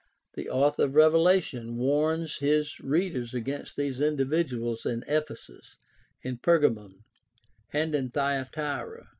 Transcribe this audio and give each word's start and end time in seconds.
The 0.33 0.49
author 0.49 0.85
of 0.85 0.95
Revelation 0.95 1.75
warns 1.77 2.37
his 2.37 2.79
readers 2.79 3.35
against 3.35 3.75
these 3.75 3.99
individuals 4.01 4.83
in 4.83 5.03
Ephesus, 5.07 5.77
in 6.23 6.39
Pergamum, 6.39 7.03
and 7.71 7.93
in 7.93 8.09
Thyatira. 8.09 9.09